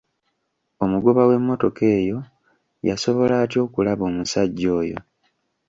Omugoba 0.83 1.21
w'emmotoka 1.29 1.83
eyo 1.97 2.19
yasobola 2.87 3.33
atya 3.43 3.59
okulaba 3.65 4.03
omusajja 4.09 4.67
oyo? 4.81 4.97